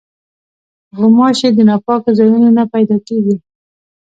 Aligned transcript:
غوماشې 0.97 1.49
د 1.53 1.59
ناپاکو 1.69 2.09
ځایونو 2.17 2.49
نه 2.57 2.63
پیدا 2.73 2.97
کېږي. 3.07 3.35